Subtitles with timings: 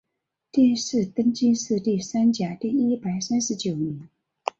[0.51, 4.09] 殿试登进士第三甲第一百三十九名。